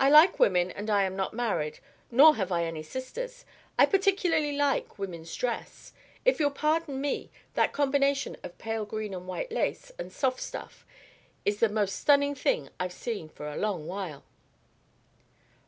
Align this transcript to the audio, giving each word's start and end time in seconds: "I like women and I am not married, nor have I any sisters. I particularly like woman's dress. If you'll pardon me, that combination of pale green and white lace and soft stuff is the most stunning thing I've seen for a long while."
"I 0.00 0.10
like 0.10 0.40
women 0.40 0.72
and 0.72 0.90
I 0.90 1.04
am 1.04 1.14
not 1.14 1.32
married, 1.32 1.78
nor 2.10 2.34
have 2.34 2.50
I 2.50 2.64
any 2.64 2.82
sisters. 2.82 3.44
I 3.78 3.86
particularly 3.86 4.56
like 4.56 4.98
woman's 4.98 5.32
dress. 5.36 5.92
If 6.24 6.40
you'll 6.40 6.50
pardon 6.50 7.00
me, 7.00 7.30
that 7.54 7.72
combination 7.72 8.36
of 8.42 8.58
pale 8.58 8.84
green 8.84 9.14
and 9.14 9.28
white 9.28 9.52
lace 9.52 9.92
and 10.00 10.12
soft 10.12 10.40
stuff 10.40 10.84
is 11.44 11.60
the 11.60 11.68
most 11.68 11.94
stunning 11.94 12.34
thing 12.34 12.70
I've 12.80 12.92
seen 12.92 13.28
for 13.28 13.48
a 13.48 13.54
long 13.56 13.86
while." 13.86 14.24